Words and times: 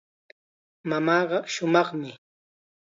Mamaaqa 0.89 1.39
shumaqmi. 1.53 2.09